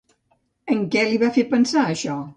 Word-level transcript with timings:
En 0.75 0.81
què 0.95 1.05
li 1.11 1.19
va 1.25 1.31
fer 1.37 1.47
pensar 1.55 1.85
això? 1.95 2.21